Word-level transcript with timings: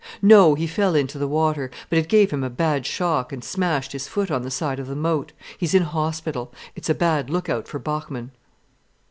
"No. 0.23 0.55
He 0.55 0.65
fell 0.65 0.95
into 0.95 1.19
the 1.19 1.27
water. 1.27 1.69
But 1.87 1.99
it 1.99 2.07
gave 2.09 2.31
him 2.31 2.43
a 2.43 2.49
bad 2.49 2.87
shock, 2.87 3.31
and 3.31 3.43
smashed 3.43 3.91
his 3.91 4.07
foot 4.07 4.31
on 4.31 4.41
the 4.41 4.49
side 4.49 4.79
of 4.79 4.87
the 4.87 4.95
moat. 4.95 5.31
He's 5.59 5.75
in 5.75 5.83
hospital. 5.83 6.51
It's 6.75 6.89
a 6.89 6.95
bad 6.95 7.29
look 7.29 7.49
out 7.49 7.67
for 7.67 7.77
Bachmann." 7.77 8.31